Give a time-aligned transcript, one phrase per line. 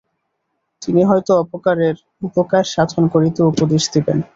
[0.81, 1.95] তিনি হয়তো অপরের
[2.21, 4.17] উপকার সাধন করিতে উপদেশ দিবেন।